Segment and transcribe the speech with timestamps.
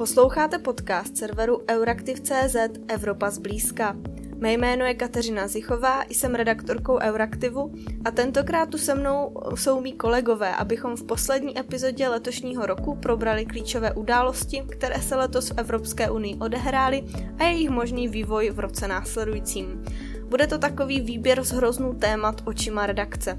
[0.00, 2.56] Posloucháte podcast serveru Euraktiv.cz
[2.88, 3.96] Evropa zblízka.
[4.36, 7.72] Mé jméno je Kateřina Zichová, jsem redaktorkou Euraktivu
[8.04, 13.46] a tentokrát tu se mnou jsou mý kolegové, abychom v poslední epizodě letošního roku probrali
[13.46, 17.04] klíčové události, které se letos v Evropské unii odehrály
[17.38, 19.84] a jejich možný vývoj v roce následujícím.
[20.28, 23.38] Bude to takový výběr z hroznů témat očima redakce.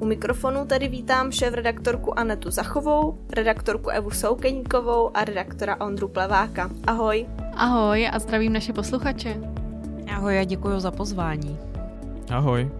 [0.00, 6.70] U mikrofonu tedy vítám šéf-redaktorku Anetu Zachovou, redaktorku Evu Soukeníkovou a redaktora Ondru Pleváka.
[6.86, 7.26] Ahoj.
[7.54, 9.40] Ahoj a zdravím naše posluchače.
[10.14, 11.58] Ahoj a děkuji za pozvání.
[12.30, 12.70] Ahoj.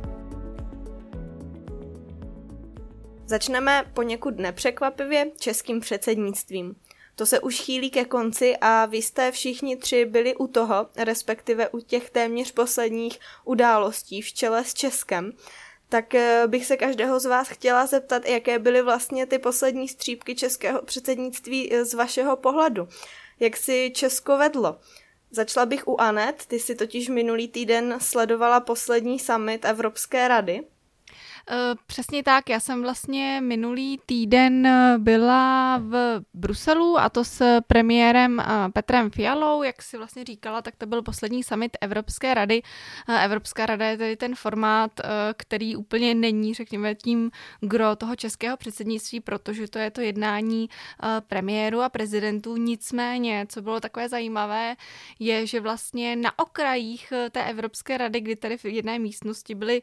[3.27, 6.75] Začneme poněkud nepřekvapivě českým předsednictvím.
[7.15, 11.69] To se už chýlí ke konci a vy jste všichni tři byli u toho, respektive
[11.69, 15.33] u těch téměř posledních událostí v čele s Českem
[15.89, 20.35] tak eh, bych se každého z vás chtěla zeptat, jaké byly vlastně ty poslední střípky
[20.35, 22.89] českého předsednictví eh, z vašeho pohledu.
[23.41, 24.79] Jak si Česko vedlo?
[25.31, 30.65] Začala bych u Anet, ty si totiž minulý týden sledovala poslední summit Evropské rady.
[31.51, 37.61] Eh, přesně tak, já jsem vlastně minulý týden eh, byla v Bruselu a to s
[37.67, 42.63] premiérem eh, Petrem Fialou, jak si vlastně říkala, tak to byl poslední summit Evropské rady.
[43.25, 45.01] Evropská rada je tedy ten formát,
[45.37, 47.31] který úplně není, řekněme, tím
[47.61, 50.69] gro toho českého předsednictví, protože to je to jednání
[51.27, 52.57] premiéru a prezidentů.
[52.57, 54.77] Nicméně, co bylo takové zajímavé,
[55.19, 59.83] je, že vlastně na okrajích té Evropské rady, kdy tady v jedné místnosti byli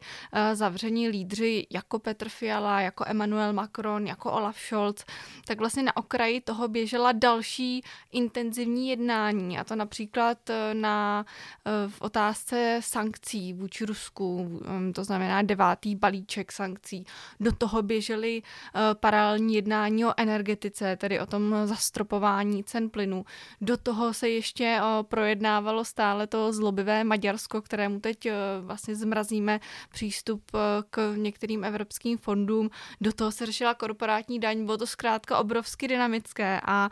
[0.53, 5.05] zavření lídři jako Petr Fiala, jako Emmanuel Macron, jako Olaf Scholz,
[5.45, 11.25] tak vlastně na okraji toho běžela další intenzivní jednání a to například eh, na,
[11.65, 17.05] eh, v otázce sankcí vůči Rusku, mm, to znamená devátý balíček sankcí.
[17.39, 23.25] Do toho běžely eh, paralelní jednání o energetice, tedy o tom zastropování cen plynu.
[23.61, 28.27] Do toho se ještě projednávalo stále to zlobivé Maďarsko, kterému teď
[28.61, 29.59] vlastně zmrazíme
[29.91, 30.51] přístup
[30.89, 32.69] k některým některým evropským fondům,
[33.01, 36.89] do toho se řešila korporátní daň, bylo to zkrátka obrovsky dynamické a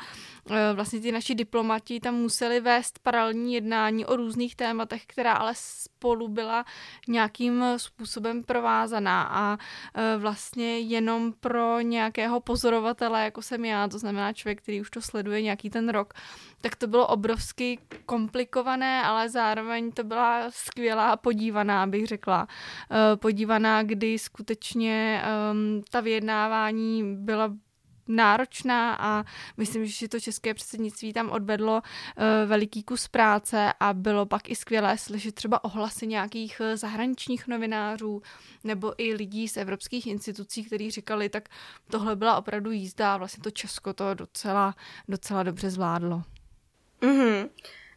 [0.50, 5.54] e, vlastně ty naši diplomati tam museli vést paralelní jednání o různých tématech, která ale
[5.56, 6.66] spolu byla
[7.08, 9.58] nějakým způsobem provázaná a
[9.96, 15.02] e, vlastně jenom pro nějakého pozorovatele, jako jsem já, to znamená člověk, který už to
[15.02, 16.14] sleduje nějaký ten rok,
[16.62, 22.48] tak to bylo obrovsky komplikované, ale zároveň to byla skvělá podívaná, bych řekla.
[23.14, 24.41] E, podívaná, kdy skutečně
[25.52, 27.54] um, ta vyjednávání byla
[28.08, 29.24] náročná a
[29.58, 34.56] myslím, že to české předsednictví tam odvedlo uh, veliký kus práce a bylo pak i
[34.56, 38.22] skvělé slyšet třeba ohlasy nějakých uh, zahraničních novinářů
[38.64, 41.50] nebo i lidí z evropských institucí, kteří říkali, tak
[41.92, 44.76] tohle byla opravdu jízda a vlastně to Česko to docela,
[45.08, 46.24] docela dobře zvládlo.
[47.02, 47.50] Mhm.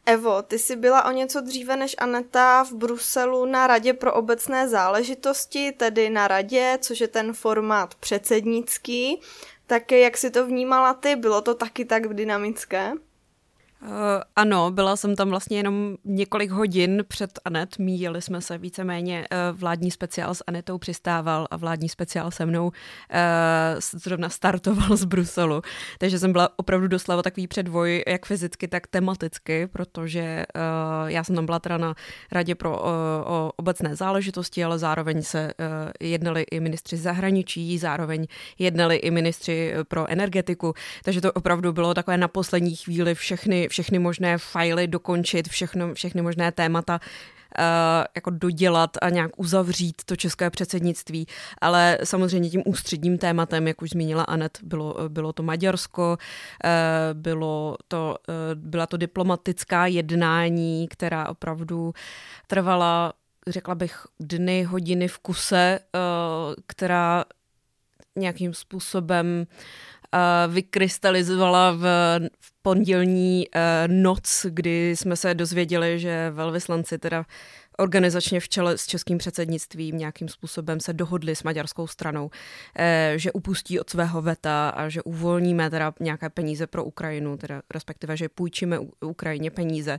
[0.06, 4.68] Evo, ty jsi byla o něco dříve než Aneta v Bruselu na Radě pro obecné
[4.68, 9.20] záležitosti, tedy na Radě, což je ten formát předsednický.
[9.66, 11.16] Tak jak si to vnímala ty?
[11.16, 12.92] Bylo to taky tak dynamické?
[13.84, 13.90] Uh,
[14.36, 19.58] ano, byla jsem tam vlastně jenom několik hodin před Anet, míjeli jsme se víceméně, uh,
[19.58, 22.72] vládní speciál s Anetou přistával a vládní speciál se mnou uh,
[23.78, 25.62] zrovna startoval z Bruselu,
[25.98, 31.36] takže jsem byla opravdu doslova takový předvoj, jak fyzicky, tak tematicky, protože uh, já jsem
[31.36, 31.94] tam byla teda na
[32.32, 32.86] radě pro uh,
[33.24, 38.26] o obecné záležitosti, ale zároveň se uh, jednali i ministři zahraničí, zároveň
[38.58, 40.74] jednali i ministři pro energetiku,
[41.04, 46.22] takže to opravdu bylo takové na poslední chvíli všechny všechny možné fajly dokončit, všechno, všechny
[46.22, 47.00] možné témata
[47.58, 51.26] Uh, jako dodělat a nějak uzavřít to české předsednictví,
[51.60, 56.18] ale samozřejmě tím ústředním tématem, jak už zmínila Anet, bylo, bylo to Maďarsko, uh,
[57.12, 61.94] bylo to, uh, byla to diplomatická jednání, která opravdu
[62.46, 63.12] trvala,
[63.46, 65.78] řekla bych, dny, hodiny v kuse,
[66.66, 67.24] která
[68.16, 69.46] nějakým způsobem
[70.48, 71.82] vykrystalizovala v,
[72.40, 73.60] v pondělní uh,
[73.94, 77.24] noc, kdy jsme se dozvěděli, že velvyslanci teda
[77.78, 82.30] organizačně v čele s českým předsednictvím nějakým způsobem se dohodli s maďarskou stranou,
[82.76, 87.62] eh, že upustí od svého veta a že uvolníme teda nějaké peníze pro Ukrajinu, teda
[87.74, 89.98] respektive, že půjčíme Ukrajině peníze.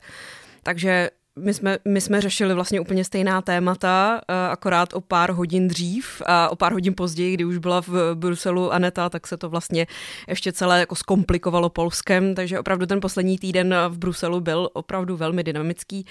[0.63, 1.09] Takže
[1.39, 6.21] my jsme, my jsme řešili vlastně úplně stejná témata, eh, akorát o pár hodin dřív
[6.25, 9.87] a o pár hodin později, kdy už byla v Bruselu Aneta, tak se to vlastně
[10.27, 15.43] ještě celé jako zkomplikovalo Polskem, takže opravdu ten poslední týden v Bruselu byl opravdu velmi
[15.43, 16.05] dynamický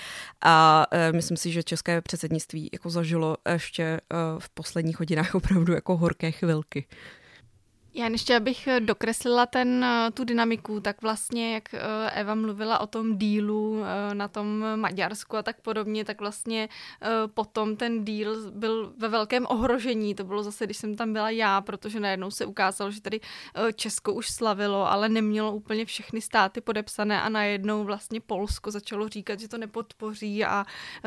[0.44, 4.00] a eh, myslím si, že české předsednictví jako zažilo ještě eh,
[4.38, 6.87] v posledních hodinách opravdu jako horké chvilky.
[7.96, 11.75] Já ještě abych dokreslila ten, tu dynamiku, tak vlastně, jak
[12.12, 13.82] Eva mluvila o tom dílu
[14.12, 16.69] na tom Maďarsku a tak podobně, tak vlastně
[17.26, 20.14] potom ten díl byl ve velkém ohrožení.
[20.14, 23.20] To bylo zase, když jsem tam byla já, protože najednou se ukázalo, že tady
[23.75, 29.40] Česko už slavilo, ale nemělo úplně všechny státy podepsané a najednou vlastně Polsko začalo říkat,
[29.40, 30.64] že to nepodpoří a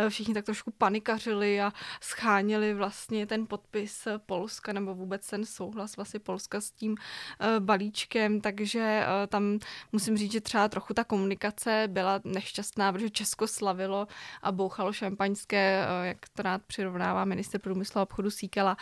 [0.10, 6.19] všichni tak trošku panikařili a scháněli vlastně ten podpis Polska nebo vůbec ten souhlas vlastně
[6.19, 9.59] Polska s tím uh, balíčkem, takže uh, tam
[9.91, 14.07] musím říct, že třeba trochu ta komunikace byla nešťastná, protože Česko slavilo
[14.41, 18.77] a bouchalo šampaňské, uh, jak to rád přirovnává minister průmyslu a obchodu Síkela,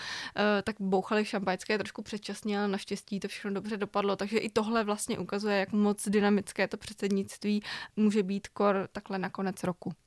[0.64, 5.20] tak bouchali šampaňské trošku předčasně, ale naštěstí to všechno dobře dopadlo, takže i tohle vlastně
[5.20, 7.64] ukazuje, jak moc dynamické to předsednictví
[7.96, 10.05] může být kor takhle na konec roku.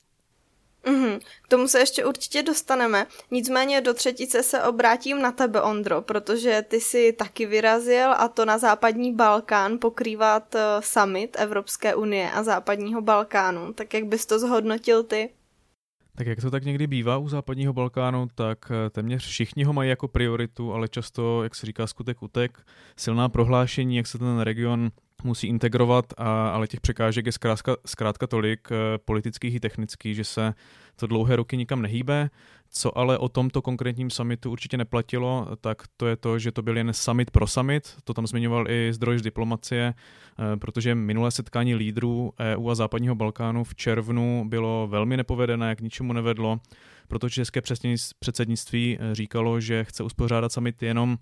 [0.88, 1.20] Mm-hmm.
[1.42, 3.06] K tomu se ještě určitě dostaneme.
[3.30, 8.44] Nicméně do třetice se obrátím na tebe, Ondro, protože ty si taky vyrazil a to
[8.44, 13.72] na západní Balkán pokrývat uh, summit Evropské unie a západního Balkánu.
[13.72, 15.30] Tak jak bys to zhodnotil ty?
[16.18, 19.90] Tak jak to tak někdy bývá u západního Balkánu, tak eh, téměř všichni ho mají
[19.90, 22.58] jako prioritu, ale často, jak se říká, skutek utek,
[22.96, 24.90] silná prohlášení, jak se ten region
[25.24, 30.24] musí integrovat, a, ale těch překážek je zkrátka, zkrátka tolik eh, politických i technických, že
[30.24, 30.54] se
[30.96, 32.30] to dlouhé roky nikam nehýbe.
[32.70, 36.76] Co ale o tomto konkrétním summitu určitě neplatilo, tak to je to, že to byl
[36.76, 41.74] jen summit pro summit, to tam zmiňoval i zdroj z diplomacie, eh, protože minulé setkání
[41.74, 46.60] lídrů EU a západního Balkánu v červnu bylo velmi nepovedené, k ničemu nevedlo,
[47.08, 47.60] protože české
[48.18, 51.18] předsednictví eh, říkalo, že chce uspořádat summit jenom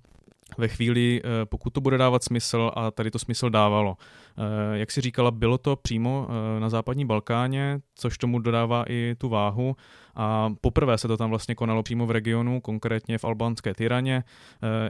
[0.59, 3.97] ve chvíli, eh, pokud to bude dávat smysl a tady to smysl dávalo.
[3.97, 9.15] Eh, jak si říkala, bylo to přímo eh, na západní Balkáně, což tomu dodává i
[9.19, 9.77] tu váhu
[10.15, 14.25] a poprvé se to tam vlastně konalo přímo v regionu, konkrétně v albánské Tyraně,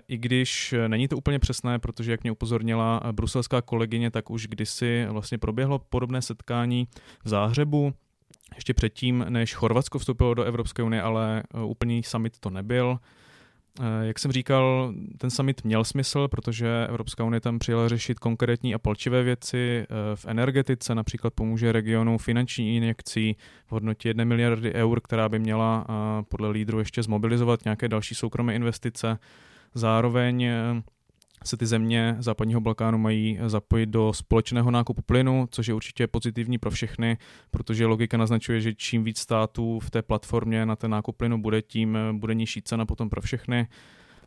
[0.09, 5.07] i když není to úplně přesné, protože jak mě upozornila bruselská kolegyně, tak už kdysi
[5.09, 6.89] vlastně proběhlo podobné setkání
[7.25, 7.93] v Záhřebu,
[8.55, 12.99] ještě předtím, než Chorvatsko vstoupilo do Evropské unie, ale úplný summit to nebyl.
[13.81, 18.75] Eh, jak jsem říkal, ten summit měl smysl, protože Evropská unie tam přijela řešit konkrétní
[18.75, 19.59] a palčivé věci.
[19.83, 23.37] Eh, v energetice například pomůže regionu finanční injekcí
[23.67, 25.93] v hodnotě 1 miliardy eur, která by měla eh,
[26.29, 29.19] podle lídru ještě zmobilizovat nějaké další soukromé investice.
[29.75, 30.49] Zároveň
[31.47, 36.59] se ty země západního Balkánu mají zapojit do společného nákupu plynu, což je určitě pozitivní
[36.59, 37.19] pro všechny,
[37.51, 41.63] protože logika naznačuje, že čím víc států v té platformě na ten nákup plynu bude,
[41.63, 43.69] tím bude nižší cena potom pro všechny.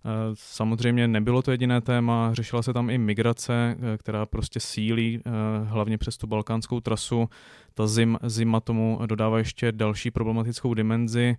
[0.06, 5.22] Eh, samozřejmě nebylo to jediné téma, řešila se tam i migrace, eh, která prostě sílí
[5.26, 5.32] eh,
[5.64, 7.30] hlavně přes tu balkánskou trasu.
[7.74, 11.38] Ta zim, zima tomu dodává ještě další problematickou dimenzi.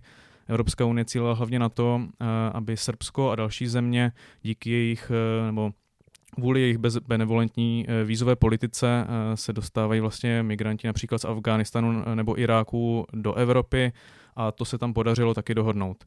[0.51, 4.11] Evropská unie cílila hlavně na to, eh, aby Srbsko a další země
[4.41, 5.71] díky jejich eh, nebo
[6.35, 6.77] kvůli jejich
[7.07, 13.91] benevolentní eh, vízové politice se dostávají vlastně migranti například z Afghánistánu nebo Iráku do Evropy
[14.35, 16.03] a to se tam podařilo taky dohodnout.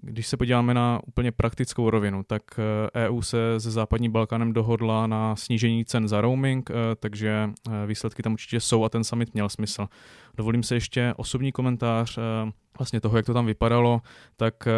[0.00, 2.42] Když se podíváme na úplně praktickou rovinu, tak
[2.94, 6.70] EU e se se západním Balkánem dohodla na snížení cen za roaming,
[7.00, 7.50] takže
[7.86, 9.86] výsledky tam určitě jsou a ten summit měl smysl.
[10.36, 12.18] Dovolím se ještě osobní komentář
[12.78, 14.00] vlastně toho, jak to tam vypadalo,
[14.36, 14.72] tak eh,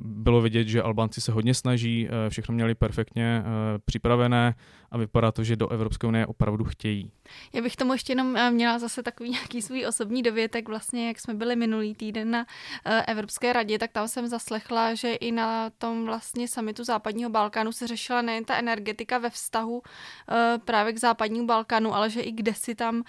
[0.00, 4.54] bylo vidět, že Albánci se hodně snaží, eh, všechno měli perfektně eh, připravené
[4.90, 7.10] a vypadá to, že do Evropské unie opravdu chtějí.
[7.52, 11.34] Já bych tomu ještě jenom měla zase takový nějaký svůj osobní dovětek, vlastně jak jsme
[11.34, 12.46] byli minulý týden na
[13.06, 17.86] Evropské radě, tak tam jsem zaslechla, že i na tom vlastně samitu západního Balkánu se
[17.86, 19.82] řešila nejen ta energetika ve vztahu
[20.64, 23.02] právě k západnímu Balkánu, ale že i kde si tam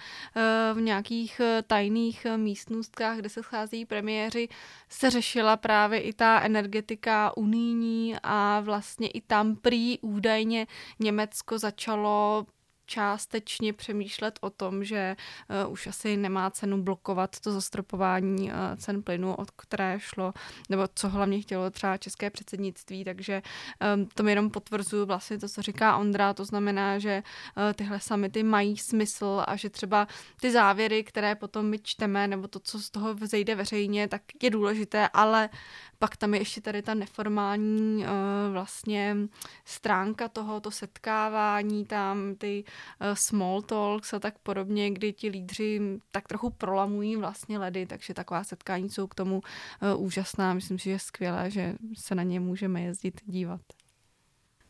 [0.74, 4.48] v nějakých tajných místnostkách, kde se schází premiéři
[4.88, 10.66] se řešila právě i ta energetika unijní a vlastně i tam prý údajně
[10.98, 12.46] Německo začalo
[12.86, 15.16] částečně přemýšlet o tom, že
[15.66, 20.32] uh, už asi nemá cenu blokovat to zastropování uh, cen plynu, od které šlo,
[20.68, 23.42] nebo co hlavně chtělo třeba české předsednictví, takže
[23.94, 28.00] um, to mi jenom potvrzuju vlastně to, co říká Ondra, to znamená, že uh, tyhle
[28.00, 30.08] samity mají smysl a že třeba
[30.40, 34.50] ty závěry, které potom my čteme, nebo to, co z toho vzejde veřejně, tak je
[34.50, 35.48] důležité, ale
[35.98, 38.08] pak tam je ještě tady ta neformální uh,
[38.52, 39.16] vlastně
[39.64, 42.64] stránka toho, to setkávání tam, ty
[43.00, 48.14] uh, small talks a tak podobně, kdy ti lídři tak trochu prolamují vlastně ledy, takže
[48.14, 49.40] taková setkání jsou k tomu
[49.94, 50.54] uh, úžasná.
[50.54, 53.60] Myslím si, že je skvělé, že se na ně můžeme jezdit dívat.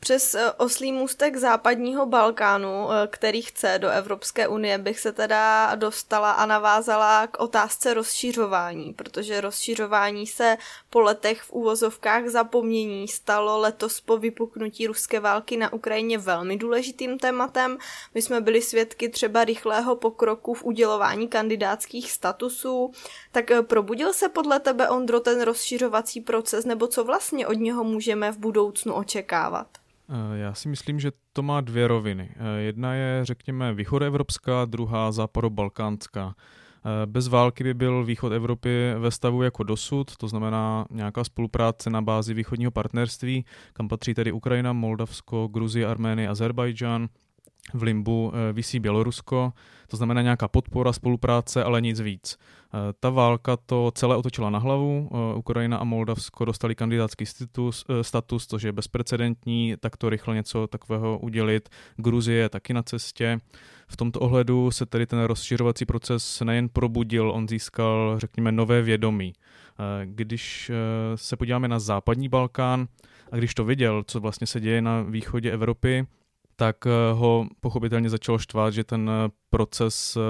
[0.00, 5.74] Přes eh, oslý můstek západního Balkánu, eh, který chce do Evropské unie, bych se teda
[5.74, 10.56] dostala a navázala k otázce rozšířování, protože rozšířování se
[10.90, 17.18] po letech v úvozovkách zapomnění stalo letos po vypuknutí ruské války na Ukrajině velmi důležitým
[17.18, 17.78] tématem.
[18.14, 22.92] My jsme byli svědky třeba rychlého pokroku v udělování kandidátských statusů.
[23.32, 27.84] Tak eh, probudil se podle tebe, Ondro, ten rozšiřovací proces, nebo co vlastně od něho
[27.84, 29.66] můžeme v budoucnu očekávat?
[30.08, 32.30] Eh, já si myslím, že to má dvě roviny.
[32.36, 36.34] Eh, jedna je, řekněme, východoevropská, druhá západobalkánská.
[36.34, 41.90] Eh, bez války by byl východ Evropy ve stavu jako dosud, to znamená nějaká spolupráce
[41.90, 47.08] na bázi východního partnerství, kam patří tedy Ukrajina, Moldavsko, Gruzie, Arménie, Azerbajdžán,
[47.74, 49.52] v limbu eh, visí Bělorusko,
[49.88, 52.38] to znamená nějaká podpora, spolupráce, ale nic víc.
[52.38, 57.84] Eh, ta válka to celé otočila na hlavu, eh, Ukrajina a Moldavsko dostali kandidátský status,
[58.02, 61.68] status, což je bezprecedentní, tak to rychle něco takového udělit.
[61.96, 63.40] Gruzie je taky na cestě.
[63.88, 69.32] V tomto ohledu se tedy ten rozšiřovací proces nejen probudil, on získal, řekněme, nové vědomí.
[70.04, 70.70] Když
[71.14, 72.88] se podíváme na západní Balkán,
[73.32, 76.06] a když to viděl, co vlastně se děje na východě Evropy,
[76.60, 80.20] tak eh, ho pochopitelně začalo štvát, že ten eh, proces eh,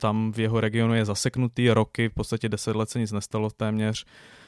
[0.00, 4.04] tam v jeho regionu je zaseknutý roky, v podstatě deset let se nic nestalo téměř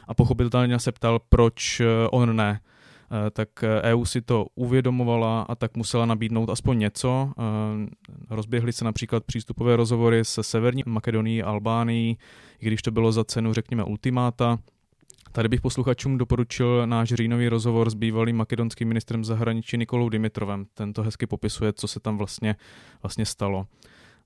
[0.09, 2.61] a pochopitelně se ptal, proč on ne.
[3.33, 3.49] Tak
[3.83, 7.33] EU e si to uvědomovala a tak musela nabídnout aspoň něco.
[8.31, 12.19] Rozběhly se například přístupové rozhovory se Severní Makedonií a Albánií,
[12.61, 14.59] i když to bylo za cenu, řekněme, ultimáta.
[15.33, 20.67] Tady bych posluchačům doporučil náš říjnový rozhovor s bývalým makedonským ministrem zahraničí Nikolou Dimitrovem.
[20.75, 22.57] Tento hezky popisuje, co se tam vlastně,
[23.03, 23.67] vlastně stalo.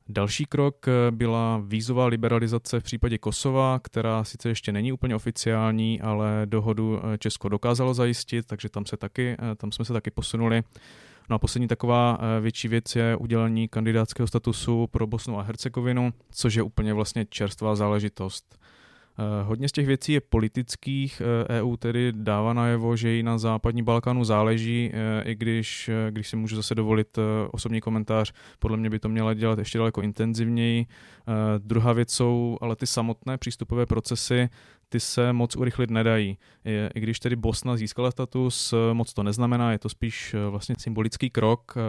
[0.08, 6.00] Další krok eh, byla vízová liberalizace v případě Kosova, která sice ještě není úplně oficiální,
[6.00, 10.10] ale dohodu eh, Česko dokázalo zajistit, takže tam, se taky, eh, tam jsme se taky
[10.10, 10.62] posunuli.
[11.30, 16.54] No a poslední taková větší věc je udělení kandidátského statusu pro Bosnu a Hercegovinu, což
[16.54, 18.58] je úplně vlastně čerstvá záležitost.
[19.18, 21.22] Eh, hodně z těch věcí je politických.
[21.48, 25.90] EU eh, e tedy dává najevo, že jí na západní Balkánu záleží, eh, i když,
[26.10, 27.18] když si můžu zase dovolit
[27.50, 30.86] osobní komentář, podle mě by to měla dělat ještě daleko intenzivněji.
[31.58, 34.48] Druhá věc jsou ale ty samotné přístupové procesy,
[34.92, 36.38] ty se moc urychlit nedají.
[36.94, 41.30] I když tedy Bosna získala status, moc to neznamená, je to spíš eh, vlastně symbolický
[41.30, 41.80] krok eh,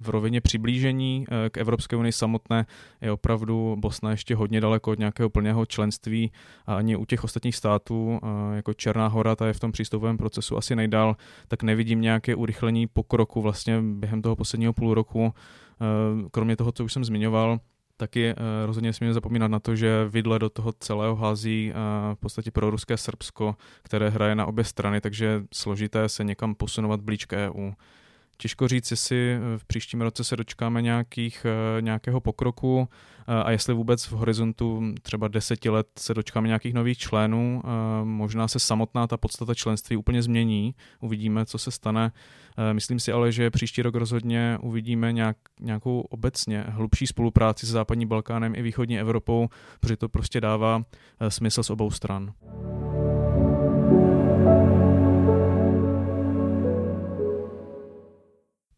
[0.00, 2.66] v rovině přiblížení eh, k Evropské unii samotné.
[3.00, 6.32] Je opravdu Bosna ještě hodně daleko od nějakého plného členství
[6.66, 8.20] a ani u těch ostatních států,
[8.54, 11.16] jako Černá hora, ta je v tom přístupovém procesu asi nejdál,
[11.48, 15.34] tak nevidím nějaké urychlení pokroku vlastně během toho posledního půl roku.
[16.30, 17.58] Kromě toho, co už jsem zmiňoval,
[18.02, 22.18] taky uh, rozhodně nesmíme zapomínat na to, že vidle do toho celého hází uh, v
[22.18, 27.24] podstatě pro ruské Srbsko, které hraje na obě strany, takže složité se někam posunovat blíž
[27.24, 27.70] k EU.
[28.42, 31.46] Těžko říct, jestli eh, v příštím roce se dočkáme nějakých,
[31.80, 32.88] nějakého pokroku
[33.26, 37.62] a jestli vůbec v horizontu třeba deseti let se dočkáme nějakých nových členů.
[38.04, 42.12] Možná se samotná ta podstata členství úplně změní, uvidíme, co se stane.
[42.72, 48.08] Myslím si ale, že příští rok rozhodně uvidíme nějak, nějakou obecně hlubší spolupráci s západním
[48.08, 49.48] Balkánem i východní Evropou,
[49.80, 50.82] protože to prostě dává
[51.28, 52.32] smysl z obou stran.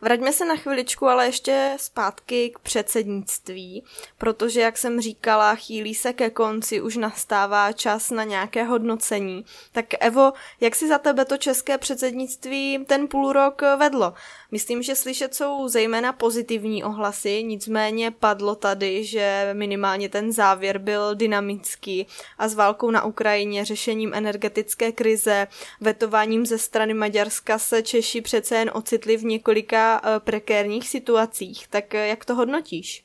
[0.04, 3.84] Vraťme se na chviličku, ale ještě zpátky k předsednictví,
[4.18, 9.44] protože, jak jsem říkala, chýlí se ke konci, už nastává čas na nějaké hodnocení.
[9.72, 14.14] Tak Evo, jak si za tebe to české předsednictví ten půl rok vedlo?
[14.50, 21.14] Myslím, že slyšet jsou zejména pozitivní ohlasy, nicméně padlo tady, že minimálně ten závěr byl
[21.14, 22.06] dynamický
[22.38, 25.46] a s válkou na Ukrajině, řešením energetické krize,
[25.80, 31.68] vetováním ze strany Maďarska se Češi přece jen ocitli v několika eh, prekérních situacích.
[31.68, 33.04] Tak eh, jak to hodnotíš?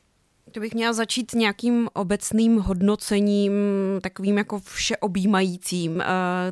[0.51, 3.53] To bych měla začít nějakým obecným hodnocením,
[4.01, 6.05] takovým jako všeobjímajícím, eh,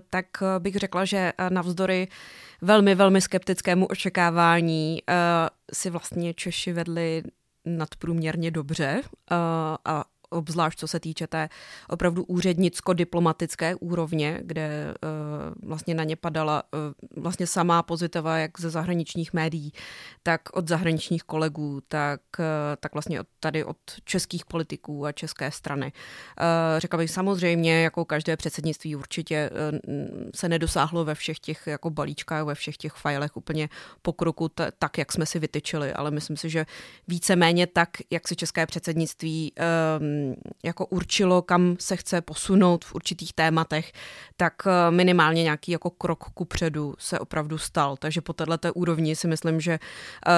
[0.10, 0.25] tak
[0.60, 2.08] bych řekla, že navzdory
[2.62, 5.01] velmi, velmi skeptickému očekávání
[5.74, 7.24] si vlastně Češi vedli
[7.65, 9.01] nadprůměrně dobře
[9.86, 11.50] a obzvlášť co se týče té
[11.89, 18.69] opravdu úřednicko-diplomatické úrovně, kde uh, vlastně na ně padala uh, vlastně samá pozitiva jak ze
[18.69, 19.72] zahraničních médií,
[20.24, 22.46] tak od zahraničních kolegů, tak, uh,
[22.79, 25.91] tak vlastně od, tady od českých politiků a české strany.
[26.77, 29.50] Řekla bych samozřejmě, jako každé předsednictví určitě
[30.36, 33.69] se nedosáhlo ve všech těch jako balíčkách, ve všech těch filech úplně
[34.01, 36.65] pokroku t- tak, jak jsme si vytyčili, ale myslím si, že
[37.07, 40.03] víceméně tak, jak si české předsednictví uh,
[40.63, 43.91] jako určilo, kam se chce posunout v určitých tématech,
[44.38, 47.97] tak eh, minimálně nějaký jako krok ku předu se opravdu stal.
[47.97, 49.79] Takže po této úrovni si myslím, že
[50.27, 50.33] uh,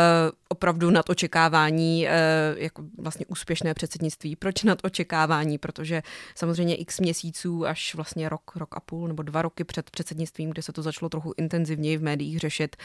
[0.50, 4.36] opravdu nad očekávání, uh, jako vlastně úspěšné předsednictví.
[4.36, 5.58] Proč nad očekávání?
[5.58, 6.02] Protože
[6.36, 10.62] samozřejmě x měsíců až vlastně rok, rok a půl nebo dva roky před předsednictvím, kdy
[10.62, 12.76] se to začalo trochu intenzivněji v médiích řešit,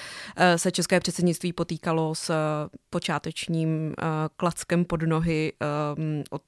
[0.56, 2.34] se české předsednictví potýkalo s
[2.90, 3.94] počátečním
[4.36, 5.52] klackem pod nohy
[6.30, 6.42] od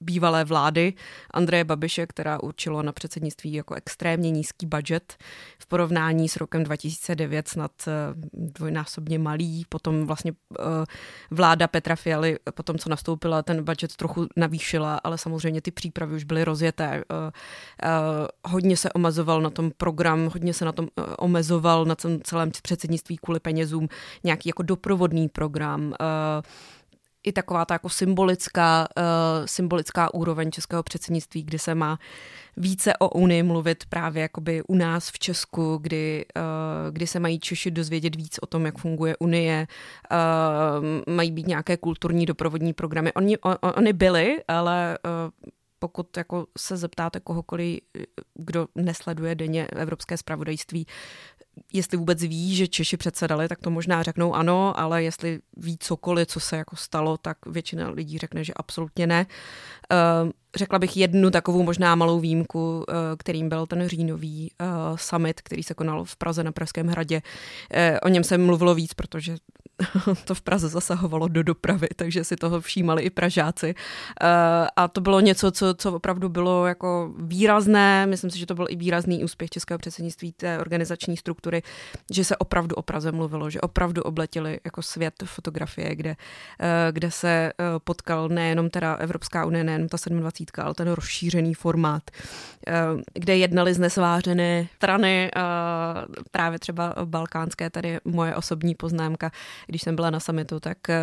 [0.00, 0.92] bývalé vlády
[1.30, 5.16] Andreje Babiše, která určilo na předsednictví jako extrémně nízký budget
[5.58, 7.92] v porovnání s rokem 2009 snad eh,
[8.32, 9.64] dvojnásobně malý.
[9.68, 10.62] Potom vlastně eh,
[11.30, 16.24] vláda Petra Fialy, potom co nastoupila, ten budget trochu navýšila, ale samozřejmě ty přípravy už
[16.24, 17.04] byly rozjeté.
[17.12, 17.88] Eh,
[18.44, 20.88] hodně se omezoval na tom program, hodně se na tom
[21.18, 23.88] omezoval na celém předsednictví kvůli penězům,
[24.24, 25.94] nějaký jako doprovodný program,
[27.24, 29.04] i taková ta jako symbolická, uh,
[29.46, 31.98] symbolická úroveň českého předsednictví, kdy se má
[32.56, 37.40] více o Unii mluvit právě jakoby u nás v Česku, kdy, uh, kdy se mají
[37.40, 39.66] Češi dozvědět víc o tom, jak funguje Unie,
[40.10, 43.12] uh, mají být nějaké kulturní doprovodní programy.
[43.12, 45.30] Oni, on, oni byli, ale uh,
[45.78, 47.80] pokud jako se zeptáte kohokoliv,
[48.34, 50.86] kdo nesleduje denně evropské spravodajství,
[51.72, 56.28] jestli vůbec ví, že Češi předsedali, tak to možná řeknou ano, ale jestli ví cokoliv,
[56.28, 59.26] co se jako stalo, tak většina lidí řekne, že absolutně ne.
[60.24, 62.84] Uh, řekla bych jednu takovou možná malou výjimku, uh,
[63.18, 67.22] kterým byl ten říjnový uh, summit, který se konal v Praze na Pražském hradě.
[67.74, 69.36] Uh, o něm se mluvilo víc, protože
[70.24, 73.74] to v Praze zasahovalo do dopravy, takže si toho všímali i Pražáci.
[74.76, 78.06] A to bylo něco, co, co opravdu bylo jako výrazné.
[78.06, 81.62] Myslím si, že to byl i výrazný úspěch českého předsednictví té organizační struktury,
[82.12, 86.16] že se opravdu o Praze mluvilo, že opravdu obletili jako svět fotografie, kde,
[86.90, 87.52] kde se
[87.84, 92.02] potkal nejenom teda Evropská unie, nejenom ta 27, ale ten rozšířený formát,
[93.14, 93.90] kde jednali z
[94.76, 95.30] strany,
[96.30, 99.30] právě třeba balkánské, tady moje osobní poznámka,
[99.68, 100.96] když jsem byla na summitu, tak eh,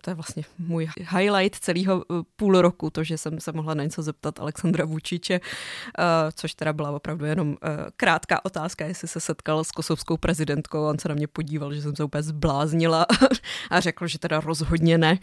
[0.00, 3.84] to je vlastně můj highlight celého eh, půl roku, to, že jsem se mohla na
[3.84, 6.02] něco zeptat Alexandra Vučiče, eh,
[6.34, 7.56] což teda byla opravdu jenom
[7.96, 11.96] krátká otázka, jestli se setkal s kosovskou prezidentkou, on se na mě podíval, že jsem
[11.96, 13.06] se úplně zbláznila
[13.70, 15.18] a řekl, že teda rozhodně ne.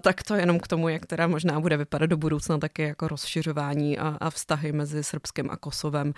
[0.00, 3.98] Tak to jenom k tomu, jak teda možná bude vypadat do budoucna taky jako rozšiřování
[3.98, 6.14] a, a vztahy mezi Srbskem a Kosovem.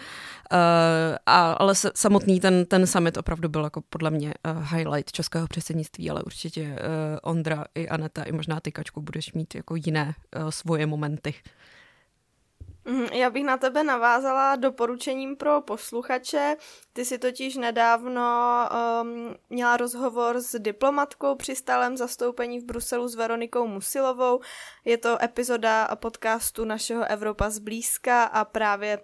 [1.27, 6.11] A, ale samotný ten, ten summit opravdu byl jako podle mě highlight českého předsednictví dětství,
[6.11, 10.51] ale určitě uh, Ondra i Aneta i možná ty Kačku budeš mít jako jiné uh,
[10.51, 11.35] svoje momenty.
[12.85, 16.57] Mhm, já bych na tebe navázala doporučením pro posluchače.
[16.93, 18.23] Ty si totiž nedávno
[19.03, 24.41] um, měla rozhovor s diplomatkou při stálem zastoupení v Bruselu s Veronikou Musilovou.
[24.85, 28.99] Je to epizoda podcastu našeho Evropa zblízka a právě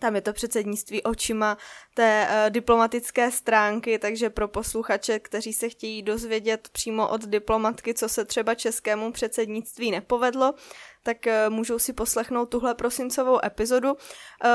[0.00, 1.58] tam je to předsednictví očima
[1.94, 8.08] té uh, diplomatické stránky, takže pro posluchače, kteří se chtějí dozvědět přímo od diplomatky, co
[8.08, 10.54] se třeba českému předsednictví nepovedlo,
[11.02, 13.92] tak uh, můžou si poslechnout tuhle prosincovou epizodu.
[13.92, 13.96] Uh,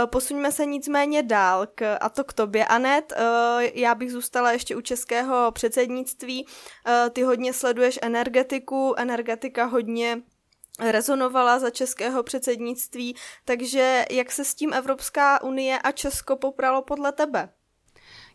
[0.05, 3.13] posuňme se nicméně dál, k, a to k tobě, Anet.
[3.17, 6.45] Uh, já bych zůstala ještě u českého předsednictví.
[6.45, 10.21] Uh, ty hodně sleduješ energetiku, energetika hodně
[10.79, 17.11] rezonovala za českého předsednictví, takže jak se s tím Evropská unie a Česko popralo podle
[17.11, 17.49] tebe?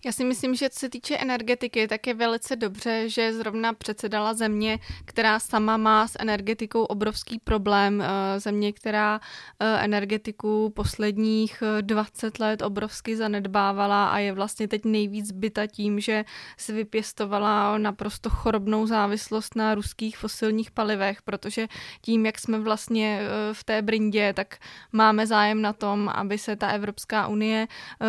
[0.04, 4.34] Já si myslím, že co se týče energetiky, tak je velice dobře, že zrovna předsedala
[4.34, 8.02] země, která sama má s energetikou obrovský problém.
[8.02, 9.20] Eh, země, která
[9.60, 16.00] eh, energetiku posledních 20 eh, let obrovsky zanedbávala a je vlastně teď nejvíc byta tím,
[16.00, 16.24] že
[16.56, 21.66] si vypěstovala naprosto chorobnou závislost na ruských fosilních palivech, protože
[22.00, 23.20] tím, jak jsme vlastně
[23.52, 24.56] v té brindě, tak
[24.92, 27.68] máme zájem na tom, aby se ta Evropská unie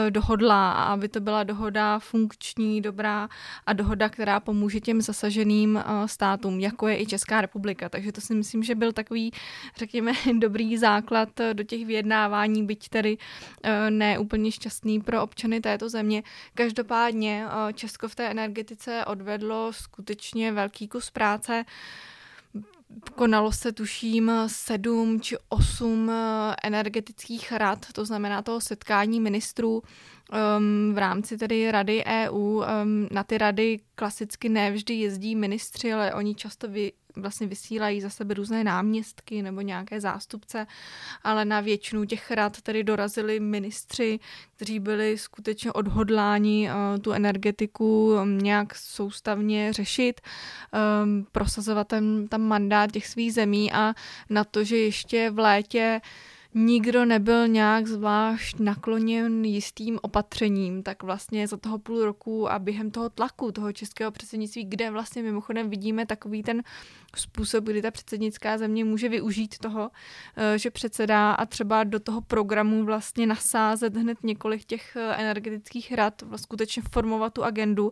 [0.10, 3.29] dohodla a aby to byla dohoda dohoda funkční, dobrá
[3.65, 7.89] a dohoda, která pomůže těm zasaženým eh, státům, jako je i Česká republika.
[7.89, 9.31] Takže to si myslím, že byl takový,
[9.77, 13.17] řekněme, dobrý základ eh, do těch vyjednávání, byť tedy
[13.63, 16.23] eh, ne úplně šťastný pro občany této země.
[16.53, 21.65] Každopádně Česko v té energetice odvedlo skutečně velký kus práce
[23.15, 26.11] konalo se, tuším, sedm či osm
[26.63, 29.83] energetických rad, to znamená toho setkání ministrů
[30.29, 32.37] um, v rámci tedy Rady EU.
[32.37, 32.63] Um,
[33.11, 38.33] na ty rady klasicky nevždy jezdí ministři, ale oni často vy, vlastně vysílají za sebe
[38.33, 40.67] různé náměstky nebo nějaké zástupce,
[41.23, 44.19] ale na většinu těch rad tedy dorazili ministři,
[44.55, 50.21] kteří byli skutečně odhodláni uh, tu energetiku um, nějak soustavně řešit,
[51.03, 53.93] um, prosazovat ten, tam mandát těch svých zemí a
[54.29, 56.01] na to, že ještě v létě
[56.53, 62.91] nikdo nebyl nějak zvlášť nakloněn jistým opatřením, tak vlastně za toho půl roku a během
[62.91, 66.63] toho tlaku toho českého předsednictví, kde vlastně mimochodem vidíme takový ten
[67.15, 69.91] způsob, kdy ta předsednická země může využít toho,
[70.35, 75.91] eh, že předsedá a třeba do toho programu vlastně nasázet hned několik těch eh, energetických
[75.93, 77.91] rad, skutečně formovat tu agendu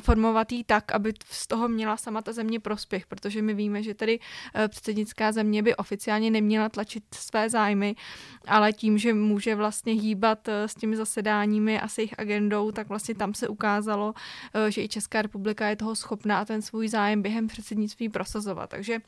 [0.00, 3.94] formovat jí tak, aby z toho měla sama ta země prospěch, protože my víme, že
[3.94, 4.20] tedy
[4.54, 7.94] eh, předsednická země by oficiálně neměla tlačit své zájmy,
[8.46, 12.88] ale tím, že může vlastně hýbat eh, s těmi zasedáními a s jejich agendou, tak
[12.88, 14.14] vlastně tam se ukázalo,
[14.54, 18.70] eh, že i Česká republika je toho schopná ten svůj zájem během předsednictví prosazovat.
[18.70, 18.98] Takže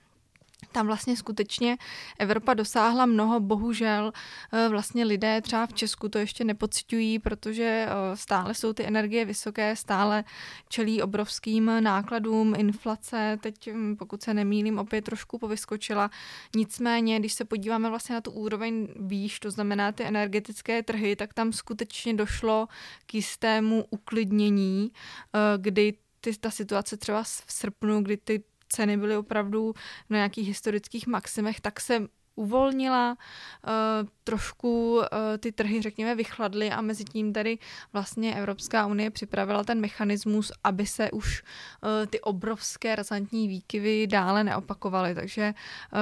[0.75, 1.77] tam vlastně skutečně
[2.19, 4.13] Evropa dosáhla mnoho, bohužel
[4.53, 9.25] eh, vlastně lidé třeba v Česku to ještě nepocitují, protože eh, stále jsou ty energie
[9.25, 10.25] vysoké, stále
[10.69, 16.11] čelí obrovským nákladům, inflace, teď hm, pokud se nemýlím, opět trošku povyskočila.
[16.57, 21.35] Nicméně, když se podíváme vlastně na tu úroveň výš, to znamená ty energetické trhy, tak
[21.35, 22.69] tam skutečně došlo
[23.07, 28.43] k jistému uklidnění, eh, kdy ty, ta situace třeba v srpnu, kdy ty
[28.75, 29.75] ceny byly opravdu
[30.11, 32.07] na nějakých historických maximech, tak se
[32.37, 35.03] uvolnila, uh, trošku uh,
[35.39, 37.59] ty trhy, řekněme, vychladly a mezi tím tady
[37.93, 44.45] vlastně Evropská unie připravila ten mechanismus, aby se už uh, ty obrovské razantní výkyvy dále
[44.45, 45.15] neopakovaly.
[45.15, 45.55] Takže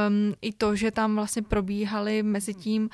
[0.09, 2.89] um, i to, že tam vlastně probíhaly mezi tím uh,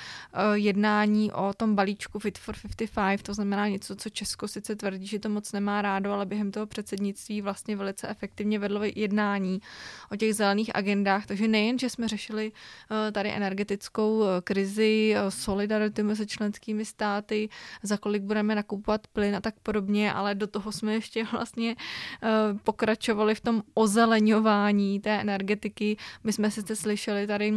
[0.53, 5.19] jednání o tom balíčku Fit for 55, to znamená něco, co Česko sice tvrdí, že
[5.19, 9.61] to moc nemá rádo, ale během toho předsednictví vlastně velice efektivně vedlo jednání
[10.13, 11.27] o těch zelených agendách.
[11.27, 17.49] Takže nejen, že jsme řešili uh, tady energetickou krizi, solidarity mezi členskými státy,
[17.83, 21.77] za kolik budeme nakupovat plyn a tak podobně, ale do toho jsme ještě vlastně
[22.23, 22.29] eh,
[22.65, 25.97] pokračovali v tom ozeleňování té energetiky.
[26.25, 27.53] My jsme sice slyšeli tady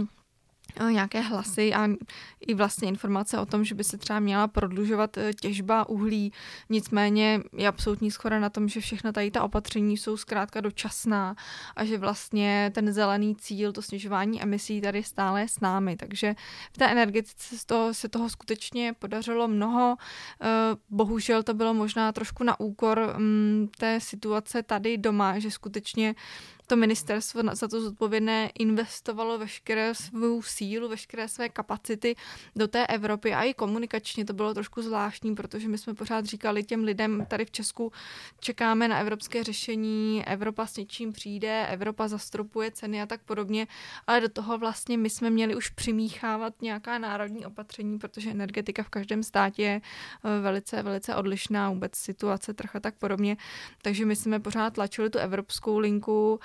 [0.90, 1.88] nějaké hlasy a
[2.40, 6.34] i vlastně informace o tom, že by se třeba měla prodlužovat eh, těžba uhlí.
[6.70, 11.36] Nicméně je absolutní schoda na tom, že všechna tady ta opatření jsou zkrátka dočasná
[11.76, 15.98] a že vlastně ten zelený cíl, to snižování emisí tady stále je s námi.
[15.98, 16.36] Takže
[16.74, 19.96] v té energetice se toho, se toho skutečně podařilo mnoho.
[20.42, 20.48] Eh,
[20.90, 26.16] bohužel to bylo možná trošku na úkor mm, té situace tady doma, že skutečně
[26.72, 32.16] to ministerstvo za to zodpovědné investovalo veškeré svou sílu, veškeré své kapacity
[32.56, 36.64] do té Evropy a i komunikačně to bylo trošku zvláštní, protože my jsme pořád říkali
[36.64, 37.92] těm lidem tady v Česku,
[38.40, 43.68] čekáme na evropské řešení, Evropa s něčím přijde, Evropa zastropuje ceny a tak podobně,
[44.08, 48.90] ale do toho vlastně my jsme měli už přimíchávat nějaká národní opatření, protože energetika v
[48.90, 49.82] každém státě je
[50.24, 53.38] eh, velice, velice odlišná, vůbec situace, trh a tak podobně.
[53.82, 56.40] Takže my jsme pořád tlačili tu evropskou linku,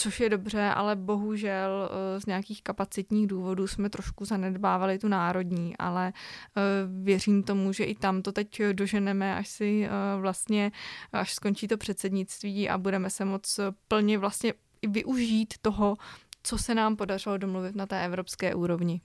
[0.00, 5.76] což je dobře, ale bohužel eh, z nějakých kapacitních důvodů jsme trošku zanedbávali tu národní,
[5.76, 6.62] ale eh,
[7.02, 10.72] věřím tomu, že i tam to teď doženeme, až si eh, vlastně,
[11.12, 14.54] až skončí to předsednictví a budeme se moc plně vlastně
[14.88, 15.96] využít toho,
[16.42, 19.00] co se nám podařilo domluvit na té evropské úrovni.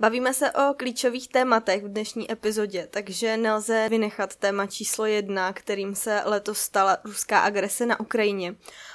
[0.00, 5.94] Bavíme se o klíčových tématech v dnešní epizodě, takže nelze vynechat téma číslo jedna, kterým
[5.94, 8.54] se letos stala ruská agrese na Ukrajině.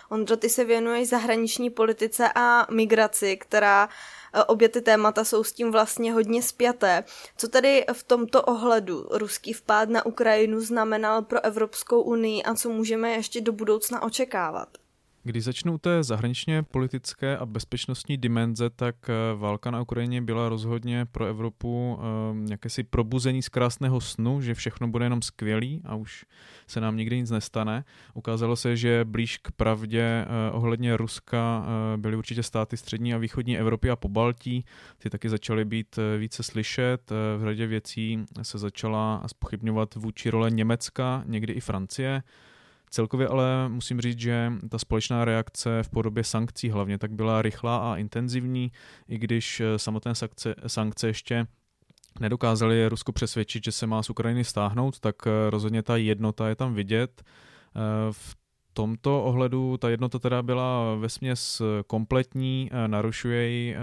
[0.10, 3.90] Ondro, ty se věnuješ zahraniční politice a migraci, která
[4.34, 7.04] e, obě ty témata jsou s tím vlastně hodně spjaté.
[7.38, 12.70] Co tedy v tomto ohledu ruský vpád na Ukrajinu znamenal pro Evropskou unii a co
[12.70, 14.83] můžeme ještě do budoucna očekávat?
[15.26, 21.06] Když začnu té zahraničně politické a bezpečnostní dimenze, tak eh, válka na Ukrajině byla rozhodně
[21.06, 22.00] pro Evropu
[22.32, 26.26] um, jakési probuzení z krásného snu, že všechno bude jenom skvělý a už
[26.68, 27.84] se nám nikdy nic nestane.
[28.14, 31.66] Ukázalo se, že blíž k pravdě uh, ohledně Ruska
[31.98, 34.66] byly určitě státy střední a východní Evropy a Pobaltí.
[34.98, 37.12] Ty taky začaly být více slyšet.
[37.38, 42.24] V řadě věcí se začala spochybňovat vůči role Německa, někdy i Francie.
[42.94, 47.94] Celkově ale musím říct, že ta společná reakce v podobě sankcí hlavně tak byla rychlá
[47.94, 48.72] a intenzivní,
[49.08, 51.48] i když eh, samotné sankce, sankce ještě
[52.20, 56.56] nedokázali Rusko přesvědčit, že se má z Ukrajiny stáhnout, tak eh, rozhodně ta jednota je
[56.56, 57.22] tam vidět.
[57.22, 57.80] Eh,
[58.12, 58.36] v
[58.74, 63.76] tomto ohledu ta jednota teda byla vesměs kompletní, narušuje ji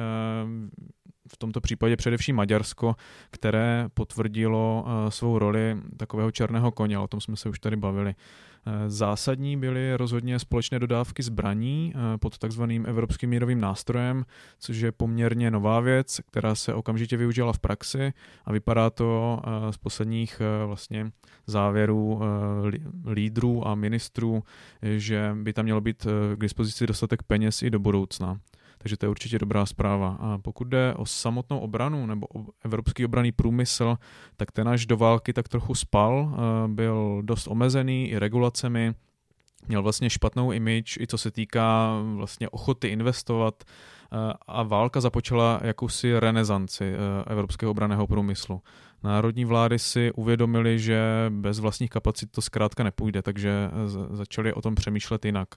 [1.32, 2.96] v tomto případě především Maďarsko,
[3.30, 8.14] které potvrdilo svou roli takového černého koně, o tom jsme se už tady bavili.
[8.66, 14.24] Eh, zásadní byly rozhodně společné dodávky zbraní eh, pod takzvaným evropským mírovým nástrojem,
[14.58, 18.12] což je poměrně nová věc, která se okamžitě využila v praxi
[18.44, 21.10] a vypadá to eh, z posledních vlastně
[21.46, 22.20] závěrů
[23.06, 24.42] lídrů a ministrů,
[24.82, 28.40] že by tam mělo být k dispozici dostatek peněz i do budoucna
[28.82, 30.16] takže to je určitě dobrá zpráva.
[30.20, 33.96] A pokud jde o samotnou obranu nebo o evropský obraný průmysl,
[34.36, 38.94] tak ten až do války tak trochu spal, byl dost omezený i regulacemi,
[39.68, 43.64] měl vlastně špatnou image, i co se týká vlastně ochoty investovat
[44.46, 46.94] a válka započala jakousi renesanci
[47.26, 48.62] evropského obraného průmyslu.
[49.02, 53.70] Národní vlády si uvědomili, že bez vlastních kapacit to zkrátka nepůjde, takže
[54.10, 55.48] začali o tom přemýšlet jinak.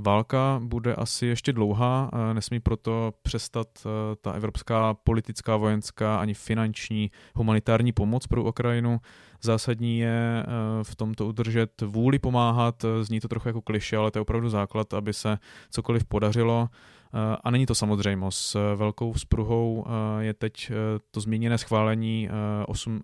[0.00, 7.10] Válka bude asi ještě dlouhá, nesmí proto přestat eh, ta evropská politická, vojenská ani finanční
[7.34, 9.00] humanitární pomoc pro Ukrajinu.
[9.42, 10.44] Zásadní je eh,
[10.84, 14.94] v tomto udržet vůli pomáhat, zní to trochu jako kliše, ale to je opravdu základ,
[14.94, 15.38] aby se
[15.70, 16.68] cokoliv podařilo.
[16.72, 18.56] Eh, a není to samozřejmost.
[18.76, 19.86] Velkou spruhou
[20.18, 20.72] je teď
[21.10, 22.28] to zmíněné schválení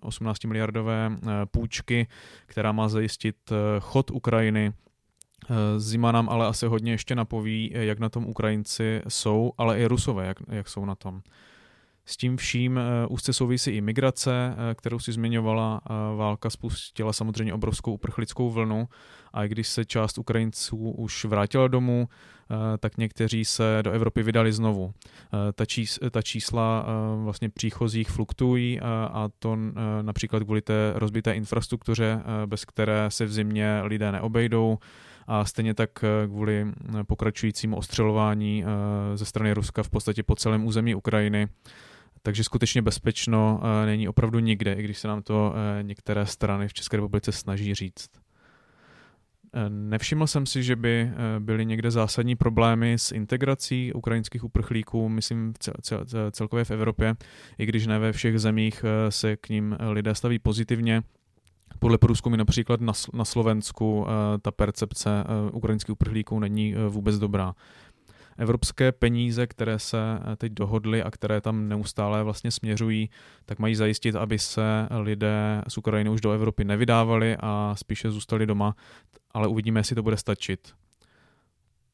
[0.01, 1.11] 18 miliardové
[1.51, 2.07] půjčky,
[2.45, 3.35] která má zajistit
[3.79, 4.94] chod Ukrajiny Eh,
[5.77, 9.85] zima nám ale asi hodně ještě napoví, eh, jak na tom Ukrajinci jsou, ale i
[9.85, 11.21] Rusové, jak, jak jsou na tom.
[12.05, 15.81] S tím vším eh, úzce souvisí i migrace, kterou si zmiňovala.
[16.15, 18.87] Válka spustila samozřejmě obrovskou uprchlickou vlnu
[19.33, 22.07] a i když se část Ukrajinců už vrátila domů,
[22.79, 24.93] tak někteří se do Evropy vydali znovu.
[25.55, 26.85] Ta, čís, ta čísla
[27.23, 29.57] vlastně příchozích fluktují a to
[30.01, 34.77] například kvůli té rozbité infrastruktuře, bez které se v zimě lidé neobejdou
[35.27, 36.65] a stejně tak eh, kvůli
[36.99, 41.47] eh, pokračujícímu ostřelování eh, ze strany Ruska v podstatě po celém území Ukrajiny.
[42.21, 46.97] Takže skutečně bezpečno není opravdu nikde, i když se nám to některé strany v České
[46.97, 48.09] republice snaží říct.
[49.69, 55.53] Nevšiml jsem si, že by byly někde zásadní problémy s integrací ukrajinských uprchlíků, myslím
[56.31, 57.15] celkově v Evropě,
[57.57, 61.03] i když ne ve všech zemích se k ním lidé staví pozitivně.
[61.79, 64.07] Podle průzkumy například na, na Slovensku uh,
[64.41, 67.55] ta percepce uh, ukrajinských uprchlíků není uh, vůbec dobrá.
[68.37, 69.97] Evropské peníze, které se
[70.37, 73.09] teď dohodly a které tam neustále vlastně směřují,
[73.45, 78.45] tak mají zajistit, aby se lidé z Ukrajiny už do Evropy nevydávali a spíše zůstali
[78.45, 78.75] doma,
[79.31, 80.73] ale uvidíme, jestli to bude stačit.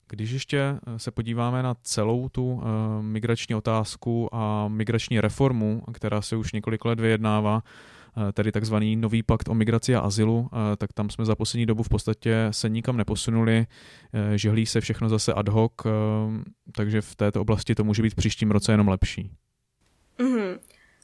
[0.09, 2.61] Když ještě se podíváme na celou tu
[3.01, 8.00] migrační otázku a migrační reformu, která se už několik let vyjednává, Eh,
[8.33, 11.83] tedy takzvaný nový pakt o migraci a azylu, eh, tak tam jsme za poslední dobu
[11.83, 13.67] v podstatě se nikam neposunuli,
[14.13, 15.71] eh, žehlí se všechno zase ad hoc,
[16.71, 19.31] takže v této oblasti to může být v příštím roce jenom lepší.
[20.19, 20.59] Mm-hmm.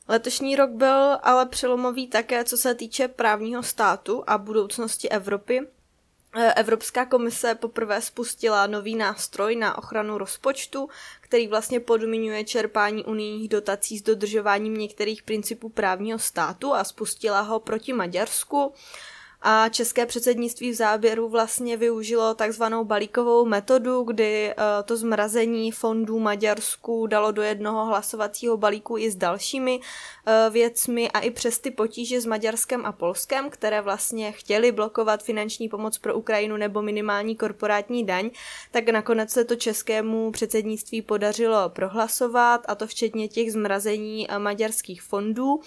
[0.08, 5.62] Letošní rok byl ale přelomový také, co se týče právního státu a budoucnosti Evropy.
[6.36, 10.90] Eh, Evropská komise poprvé spustila nový nástroj na ochranu rozpočtu,
[11.22, 17.60] který vlastně podmiňuje čerpání unijních dotací s dodržováním některých principů právního státu a spustila ho
[17.60, 18.74] proti Maďarsku
[19.41, 26.19] a české předsednictví v záběru vlastně využilo takzvanou balíkovou metodu, kdy eh, to zmrazení fondů
[26.19, 29.80] Maďarsku dalo do jednoho hlasovacího balíku i s dalšími
[30.26, 35.23] eh, věcmi a i přes ty potíže s Maďarskem a Polskem, které vlastně chtěli blokovat
[35.23, 38.30] finanční pomoc pro Ukrajinu nebo minimální korporátní daň,
[38.71, 45.02] tak nakonec se to českému předsednictví podařilo prohlasovat a to včetně těch zmrazení eh, maďarských
[45.02, 45.62] fondů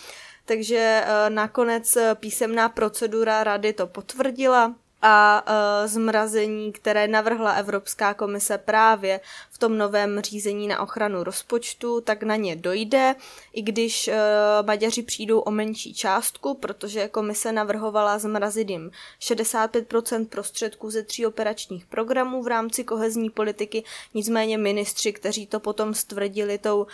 [0.44, 8.15] takže eh, nakonec eh, písemná procedura rady to potvrdila a e, zmrazení, které navrhla Evropská
[8.15, 13.15] komise právě v tom novém řízení na ochranu rozpočtu, tak na ně dojde,
[13.53, 14.15] i když e,
[14.63, 21.87] Maďaři přijdou o menší částku, protože komise navrhovala zmrazit jim 65% prostředků ze tří operačních
[21.87, 23.85] programů v rámci kohezní politiky,
[24.15, 26.87] nicméně ministři, kteří to potom stvrdili tou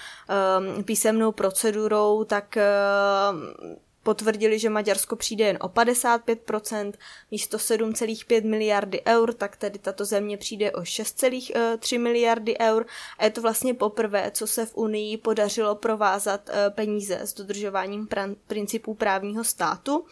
[0.79, 2.59] e, písemnou procedurou, tak
[4.07, 6.93] potvrdili, že Maďarsko přijde jen o 55%,
[7.31, 12.87] místo 7,5 miliardy eur, tak tedy tato země přijde o 6,3 miliardy eur
[13.19, 18.09] a je to vlastně poprvé, co se v Unii podařilo provázat eh, peníze s dodržováním
[18.47, 20.07] principů právního státu.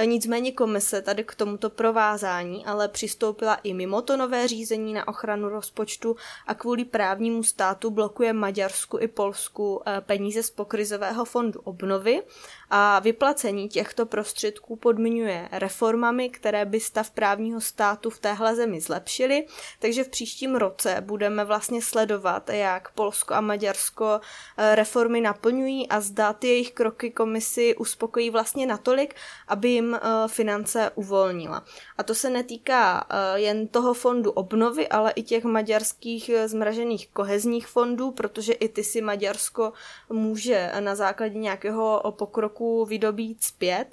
[0.00, 5.08] E, nicméně komise tady k tomuto provázání ale přistoupila i mimo to nové řízení na
[5.08, 11.60] ochranu rozpočtu a kvůli právnímu státu blokuje Maďarsku i Polsku e, peníze z pokrizového fondu
[11.60, 12.22] obnovy
[12.70, 19.46] a vyplacení těchto prostředků podmiňuje reformami, které by stav právního státu v téhle zemi zlepšily,
[19.78, 24.20] takže v příštím roce budeme vlastně sledovat, jak Polsko a Maďarsko
[24.56, 29.14] eh, reformy naplňují a zda ty jejich kroky komisi uspokojí vlastně natolik,
[29.48, 31.64] aby jim eh, finance uvolnila.
[31.98, 37.66] A to se netýká eh, jen toho fondu obnovy, ale i těch maďarských zmražených kohezních
[37.66, 39.72] fondů, protože i ty si Maďarsko
[40.08, 43.86] může na základě nějakého pokroku vydobít zpět.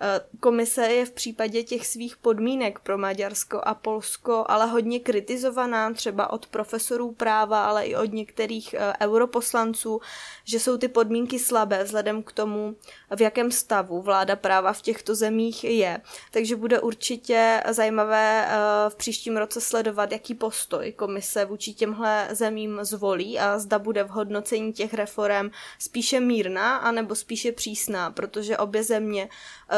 [0.00, 5.92] Eh, komise je v případě těch svých podmínek pro Maďarsko a Polsko ale hodně kritizovaná
[5.92, 10.00] třeba od profesorů práva, ale i od některých eh, europoslanců,
[10.44, 12.76] že jsou ty podmínky slabé vzhledem k tomu,
[13.16, 16.00] v jakém stavu vláda práva v těchto zemích je.
[16.30, 18.56] Takže bude určitě zajímavé eh,
[18.88, 24.08] v příštím roce sledovat, jaký postoj komise vůči těmhle zemím zvolí a zda bude v
[24.08, 29.28] hodnocení těch reform spíše mírná anebo spíše přísná, protože obě země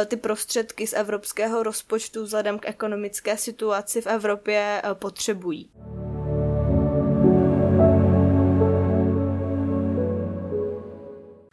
[0.09, 5.71] ty prostředky z evropského rozpočtu vzhledem k ekonomické situaci v Evropě eh, potřebují.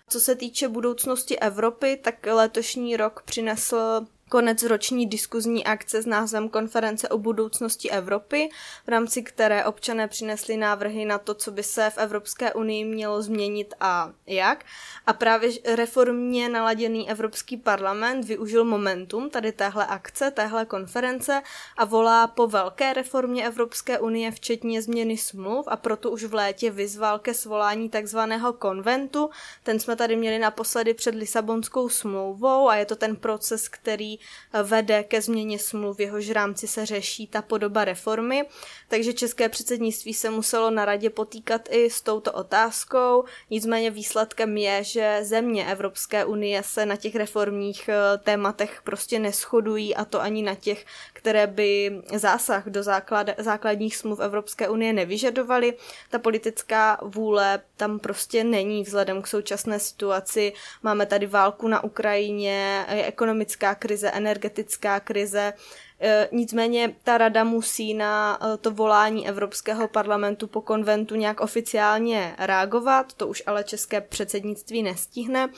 [0.09, 6.49] Co se týče budoucnosti Evropy, tak letošní rok přinesl konec roční diskuzní akce s názvem
[6.49, 8.49] Konference o budoucnosti Evropy,
[8.85, 13.21] v rámci které občané přinesli návrhy na to, co by se v Evropské unii mělo
[13.21, 14.65] změnit a jak.
[15.07, 21.41] A právě reformně naladěný Evropský parlament využil momentum tady téhle akce, téhle konference
[21.77, 26.71] a volá po velké reformě Evropské unie, včetně změny smluv a proto už v létě
[26.71, 29.29] vyzval ke svolání takzvaného konventu.
[29.63, 34.14] Ten jsme tady měli naposledy před Lisabonskou smlouvou a je to ten proces, který
[34.63, 38.45] vede ke změně smluv, jehož rámci se řeší ta podoba reformy.
[38.87, 43.23] Takže české předsednictví se muselo na radě potýkat i s touto otázkou.
[43.49, 49.95] Nicméně výsledkem je, že země Evropské unie se na těch reformních eh, tématech prostě neschodují
[49.95, 55.73] a to ani na těch, které by zásah do základ, základních smluv Evropské unie nevyžadovaly.
[56.09, 60.53] Ta politická vůle tam prostě není vzhledem k současné situaci.
[60.83, 65.53] Máme tady válku na Ukrajině, ekonomická krize, energetická krize.
[65.99, 72.35] E, nicméně ta rada musí na e, to volání Evropského parlamentu po konventu nějak oficiálně
[72.39, 75.49] reagovat, to už ale české předsednictví nestihne.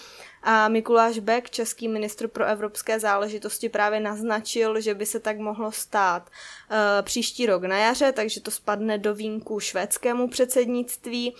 [0.44, 5.72] A Mikuláš Beck, český ministr pro evropské záležitosti, právě naznačil, že by se tak mohlo
[5.72, 11.36] stát e, příští rok na jaře, takže to spadne do vínku švédskému předsednictví.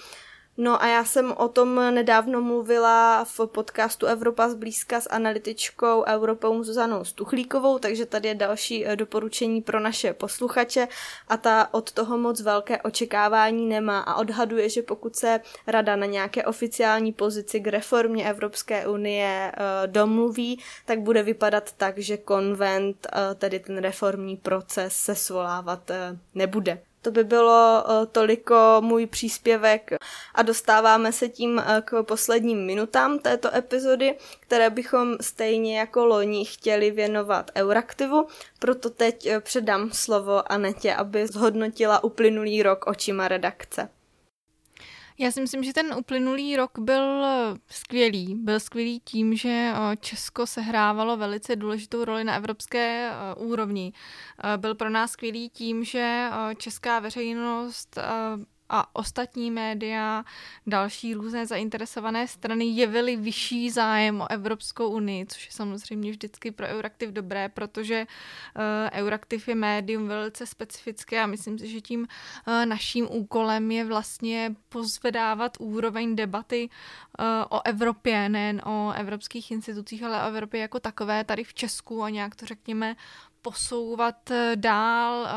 [0.60, 6.64] No a já jsem o tom nedávno mluvila v podcastu Evropa zblízka s analytičkou Europou
[6.64, 10.88] Zuzanou Stuchlíkovou, takže tady je další eh, doporučení pro naše posluchače
[11.28, 16.06] a ta od toho moc velké očekávání nemá a odhaduje, že pokud se rada na
[16.06, 23.08] nějaké oficiální pozici k reformě Evropské unie eh, domluví, tak bude vypadat tak, že konvent,
[23.14, 25.92] eh, tedy ten reformní proces se svolávat
[26.36, 26.82] nebude.
[27.08, 29.92] To by bylo eh, toliko můj příspěvek
[30.36, 36.46] a dostáváme se tím eh, k posledním minutám této epizody, které bychom stejně jako loni
[36.46, 38.28] chtěli věnovat Euraktivu,
[38.60, 43.90] proto teď eh, předám slovo Anetě, aby zhodnotila uplynulý rok očima redakce.
[45.20, 47.26] Já si myslím, že ten uplynulý rok byl
[47.70, 48.36] skvělý.
[48.36, 53.94] Byl skvělý tím, že eh, Česko sehrávalo velice důležitou roli na evropské eh, úrovni.
[54.44, 58.00] Eh, byl pro nás skvělý tím, že česká veřejnost
[58.70, 60.26] a ostatní média,
[60.68, 66.68] další různé zainteresované strany jevily vyšší zájem o Evropskou unii, což je samozřejmě vždycky pro
[66.68, 68.08] Euraktiv dobré, protože
[68.56, 73.86] uh, Euraktiv je médium velice specifické a myslím si, že tím uh, naším úkolem je
[73.86, 76.70] vlastně pozvedávat úroveň debaty
[77.20, 82.04] uh, o Evropě, nejen o evropských institucích, ale o Evropě jako takové tady v Česku
[82.04, 82.96] a nějak to řekněme
[83.42, 85.28] posouvat eh, dál,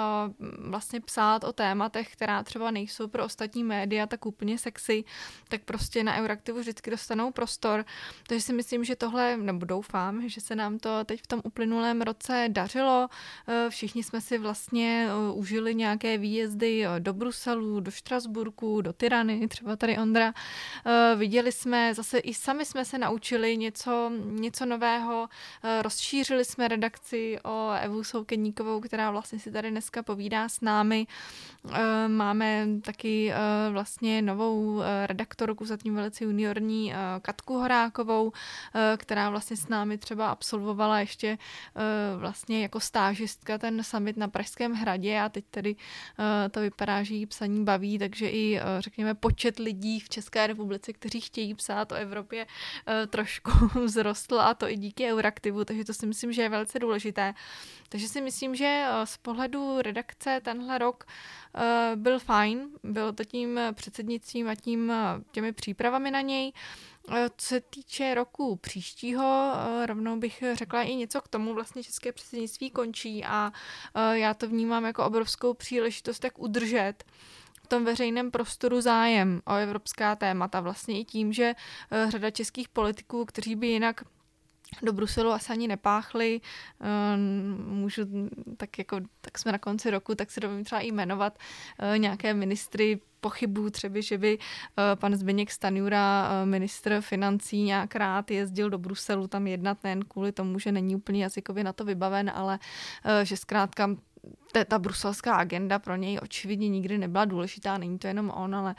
[0.58, 5.04] vlastně psát o tématech, která třeba nejsou pro ostatní média tak úplně sexy,
[5.48, 7.84] tak prostě na Euraktivu vždycky dostanou prostor.
[8.26, 12.02] Takže si myslím, že tohle, nebo doufám, že se nám to teď v tom uplynulém
[12.02, 13.08] roce dařilo.
[13.48, 19.48] Eh, všichni jsme si vlastně eh, užili nějaké výjezdy do Bruselu, do Štrasburku, do Tyrany,
[19.48, 20.32] třeba tady Ondra.
[21.16, 25.28] Viděli jsme, zase i sami jsme se naučili něco, něco nového,
[25.82, 31.06] rozšířili jsme redakci o Evu Soukeníkovou, která vlastně si tady dneska povídá s námi.
[31.72, 33.36] Eh, máme taky eh,
[33.70, 38.32] vlastně novou redaktorku, zatím velice juniorní Katku Horákovou,
[38.96, 41.38] která vlastně s námi třeba absolvovala ještě
[42.16, 45.76] vlastně jako stážistka ten summit na Pražském hradě a teď tedy
[46.50, 51.20] to vypadá, že jí psaní baví, takže i řekněme počet lidí v České republice, kteří
[51.20, 52.46] chtějí psát o Evropě
[53.10, 53.50] trošku
[53.86, 57.34] vzrostl a to i díky Euraktivu, takže to si myslím, že je velice důležité.
[57.92, 61.04] Takže si myslím, že eh, z pohledu redakce tenhle rok
[61.54, 64.96] eh, byl fajn, bylo to tím předsednictvím a tím eh,
[65.30, 66.52] těmi přípravami na něj.
[67.36, 69.52] Co se týče roku příštího,
[69.86, 73.52] rovnou bych řekla i něco k tomu, vlastně české předsednictví končí a
[74.12, 77.04] já to vnímám jako obrovskou příležitost, jak udržet
[77.62, 80.60] v tom veřejném prostoru zájem o evropská témata.
[80.60, 81.54] Vlastně i tím, že
[82.08, 84.04] řada českých politiků, kteří by jinak
[84.82, 86.40] do Bruselu asi ani nepáchli.
[86.80, 88.02] Ehm, můžu,
[88.56, 91.38] tak jako, tak jsme na konci roku, tak se dovím třeba i jmenovat
[91.78, 97.94] eh, nějaké ministry pochybu třeba, že by eh, pan Zbigněk Stanjura, eh, ministr financí, nějak
[97.94, 101.84] rád jezdil do Bruselu tam jednat, nejen kvůli tomu, že není úplně jazykově na to
[101.84, 102.58] vybaven, ale
[103.22, 103.96] že zkrátka
[104.52, 108.74] ta, ta bruselská agenda pro něj očividně nikdy nebyla důležitá, není to jenom on, ale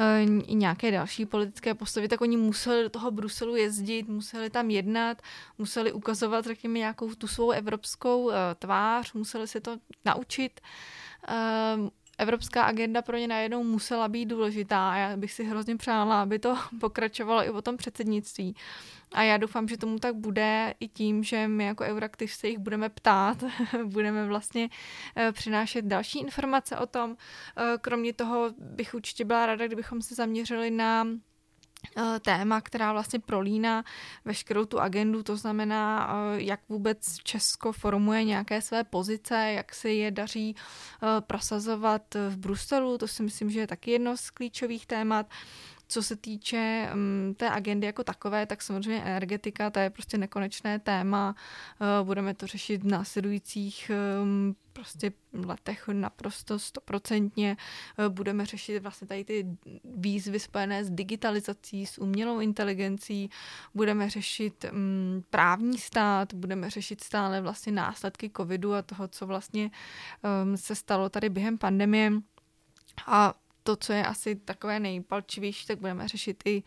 [0.00, 4.70] uh, i nějaké další politické postavy, tak oni museli do toho Bruselu jezdit, museli tam
[4.70, 5.22] jednat,
[5.58, 10.60] museli ukazovat, řekněme, nějakou tu svou evropskou uh, tvář, museli se to naučit.
[11.28, 16.22] Uh, evropská agenda pro ně najednou musela být důležitá a já bych si hrozně přála,
[16.22, 18.56] aby to pokračovalo i o tom předsednictví.
[19.12, 22.58] A já doufám, že tomu tak bude i tím, že my jako Euraktiv se jich
[22.58, 23.44] budeme ptát,
[23.84, 24.68] budeme vlastně
[25.16, 27.16] eh, přinášet další informace o tom.
[27.56, 31.06] Eh, kromě toho bych určitě byla ráda, kdybychom se zaměřili na
[32.20, 33.84] téma, která vlastně prolíná
[34.24, 39.92] veškerou tu agendu, to znamená, eh, jak vůbec Česko formuje nějaké své pozice, jak se
[39.92, 44.86] je daří eh, prosazovat v Bruselu, to si myslím, že je taky jedno z klíčových
[44.86, 45.26] témat.
[45.90, 50.78] Co se týče um, té agendy jako takové, tak samozřejmě energetika, to je prostě nekonečné
[50.78, 51.34] téma.
[51.80, 53.90] Uh, budeme to řešit v následujících
[54.22, 57.56] um, prostě letech naprosto stoprocentně.
[57.98, 59.46] Uh, budeme řešit vlastně tady ty
[59.84, 63.30] výzvy spojené s digitalizací, s umělou inteligencí,
[63.74, 69.70] budeme řešit um, právní stát, budeme řešit stále vlastně následky covidu a toho, co vlastně
[70.44, 72.12] um, se stalo tady během pandemie.
[73.06, 73.34] A
[73.68, 76.62] to, co je asi takové nejpalčivější, tak budeme řešit i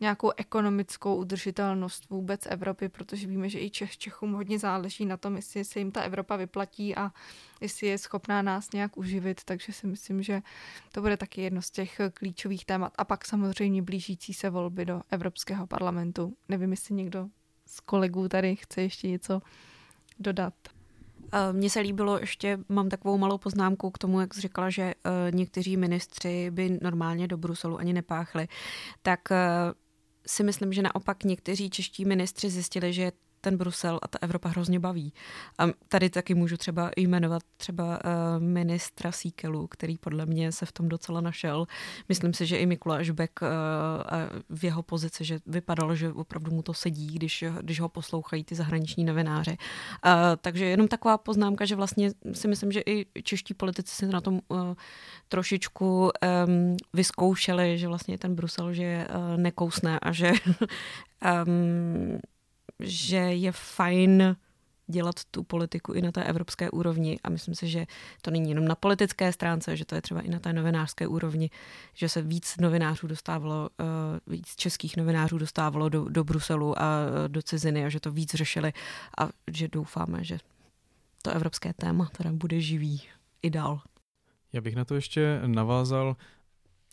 [0.00, 5.36] nějakou ekonomickou udržitelnost vůbec Evropy, protože víme, že i Čech, Čechům hodně záleží na tom,
[5.36, 7.10] jestli se jim ta Evropa vyplatí a
[7.60, 10.42] jestli je schopná nás nějak uživit, takže si myslím, že
[10.92, 12.92] to bude taky jedno z těch klíčových témat.
[12.98, 16.36] A pak samozřejmě blížící se volby do Evropského parlamentu.
[16.48, 17.28] Nevím, jestli někdo
[17.66, 19.42] z kolegů tady chce ještě něco
[20.18, 20.54] dodat.
[21.52, 25.10] Mně se líbilo ještě, mám takovou malou poznámku k tomu, jak jsi říkala, že eh,
[25.30, 28.48] někteří ministři by normálně do Bruselu ani nepáchli,
[29.02, 29.36] tak eh,
[30.26, 33.12] si myslím, že naopak někteří čeští ministři zjistili, že
[33.44, 35.12] ten Brusel a ta Evropa hrozně baví.
[35.58, 40.72] A tady taky můžu třeba jmenovat třeba uh, ministra Síkelu, který podle mě se v
[40.72, 41.66] tom docela našel.
[42.08, 43.48] Myslím si, že i Mikuláš Beck uh,
[44.58, 48.54] v jeho pozici, že vypadalo, že opravdu mu to sedí, když, když ho poslouchají ty
[48.54, 49.56] zahraniční novináři.
[50.06, 54.20] Uh, takže jenom taková poznámka, že vlastně si myslím, že i čeští politici se na
[54.20, 54.40] tom
[55.28, 56.10] trošičku
[56.46, 60.32] um, vyzkoušeli, že vlastně ten Brusel, že je nekousné a že
[61.46, 62.18] um,
[62.80, 64.36] že je fajn
[64.86, 67.86] dělat tu politiku i na té evropské úrovni a myslím si, že
[68.22, 71.50] to není jenom na politické stránce, že to je třeba i na té novinářské úrovni,
[71.94, 73.86] že se víc novinářů dostávalo, uh,
[74.34, 78.34] víc českých novinářů dostávalo do, do Bruselu a uh, do ciziny a že to víc
[78.34, 78.72] řešili
[79.18, 80.38] a že doufáme, že
[81.22, 83.02] to evropské téma teda bude živý
[83.42, 83.80] i dál.
[84.52, 86.16] Já bych na to ještě navázal.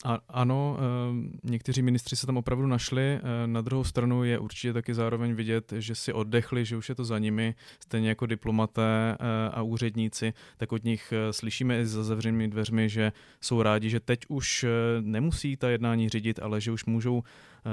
[0.04, 3.02] A, ano, eh, někteří ministři se tam opravdu našli.
[3.04, 6.96] Eh, na druhou stranu je určitě taky zároveň vidět, že si oddechli, že už je
[6.96, 12.04] to za nimi, stejně jako diplomaté eh, a úředníci, tak od nich slyšíme i za
[12.04, 14.66] zavřenými dveřmi, že jsou rádi, že teď už
[15.02, 17.24] nemusí ta jednání řídit, ale že už můžou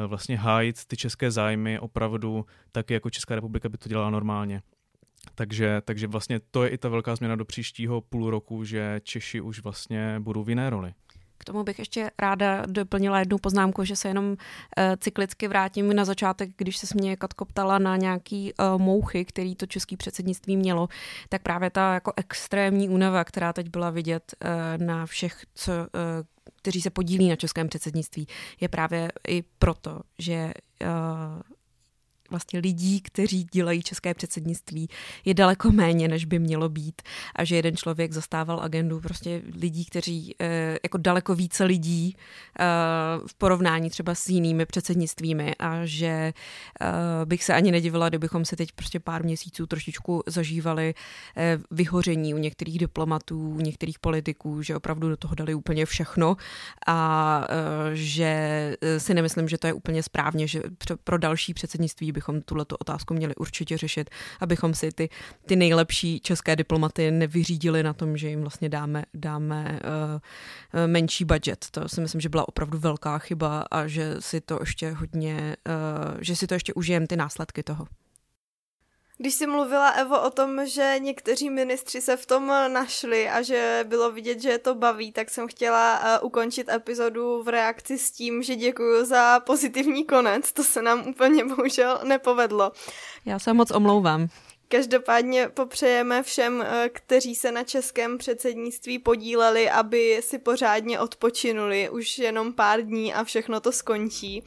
[0.06, 4.62] vlastně hájit ty české zájmy opravdu tak, jako Česká republika by to dělala normálně.
[5.34, 9.40] Takže, takže vlastně to je i ta velká změna do příštího půl roku, že Češi
[9.40, 10.94] už vlastně budou v jiné roli.
[11.38, 14.36] K tomu bych ještě ráda doplnila jednu poznámku, že se jenom uh,
[14.98, 19.66] cyklicky vrátím na začátek, když se mě Katko ptala na nějaký uh, mouchy, který to
[19.66, 20.88] český předsednictví mělo,
[21.28, 25.72] tak právě ta jako extrémní únava, která teď byla vidět uh, na všech, co,
[26.56, 28.26] kteří se podílí na českém předsednictví,
[28.60, 30.52] je právě i proto, že
[32.30, 34.88] vlastně lidí, kteří dělají české předsednictví,
[35.24, 37.02] je daleko méně, než by mělo být.
[37.36, 42.16] A že jeden člověk zastával agendu prostě lidí, kteří, eh, jako daleko více lidí
[42.60, 42.64] eh,
[43.26, 45.54] v porovnání třeba s jinými předsednictvími.
[45.58, 46.86] A že eh,
[47.24, 50.94] bych se ani nedivila, kdybychom se teď prostě pár měsíců trošičku zažívali
[51.70, 56.36] vyhoření u některých diplomatů, u některých politiků, že opravdu do toho dali úplně všechno.
[56.86, 57.46] A
[57.92, 60.62] že si nemyslím, že to je úplně správně, že
[61.04, 64.10] pro další předsednictví bychom tuhle otázku měli určitě řešit,
[64.40, 65.08] abychom si ty,
[65.46, 71.66] ty nejlepší české diplomaty nevyřídili na tom, že jim vlastně dáme, dáme uh, menší budget.
[71.70, 76.18] To si myslím, že byla opravdu velká chyba a že si to ještě hodně, uh,
[76.20, 77.86] že si to ještě užijeme ty následky toho.
[79.20, 83.84] Když jsi mluvila, Evo, o tom, že někteří ministři se v tom našli a že
[83.88, 88.10] bylo vidět, že je to baví, tak jsem chtěla uh, ukončit epizodu v reakci s
[88.10, 90.52] tím, že děkuji za pozitivní konec.
[90.52, 92.72] To se nám úplně bohužel nepovedlo.
[93.24, 94.28] Já se moc omlouvám.
[94.70, 102.18] Každopádně popřejeme všem, eh, kteří se na českém předsednictví podíleli, aby si pořádně odpočinuli už
[102.18, 104.42] jenom pár dní a všechno to skončí.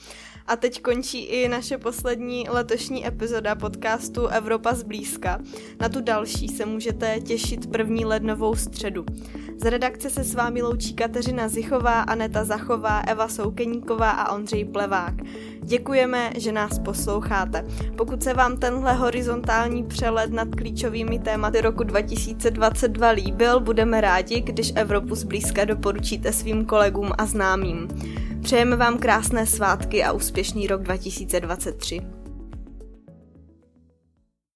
[0.47, 5.39] A teď končí i naše poslední letošní epizoda podcastu Evropa zblízka.
[5.79, 9.05] Na tu další se můžete těšit první lednovou středu.
[9.57, 15.13] Z redakce se s vámi loučí Kateřina Zichová, Aneta Zachová, Eva Soukeníková a Ondřej Plevák.
[15.63, 17.65] Děkujeme, že nás posloucháte.
[17.97, 24.71] Pokud se vám tenhle horizontální přehled nad klíčovými tématy roku 2022 líbil, budeme rádi, když
[24.75, 27.87] Evropu zblízka doporučíte svým kolegům a známým.
[28.41, 32.20] Přejeme vám krásné svátky a úspěšný rok 2023.